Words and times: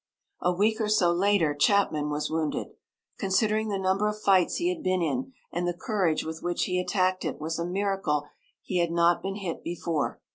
A 0.41 0.51
week 0.51 0.81
or 0.81 0.89
so 0.89 1.13
later 1.13 1.53
Chapman 1.53 2.09
was 2.09 2.27
wounded. 2.31 2.69
Considering 3.19 3.67
the 3.69 3.77
number 3.77 4.07
of 4.07 4.19
fights 4.19 4.55
he 4.55 4.73
had 4.73 4.81
been 4.81 4.99
in 4.99 5.31
and 5.51 5.67
the 5.67 5.77
courage 5.79 6.23
with 6.25 6.41
which 6.41 6.63
he 6.63 6.79
attacked 6.79 7.23
it 7.23 7.39
was 7.39 7.59
a 7.59 7.65
miracle 7.67 8.27
he 8.63 8.79
had 8.79 8.89
not 8.89 9.21
been 9.21 9.35
hit 9.35 9.63
before. 9.63 10.19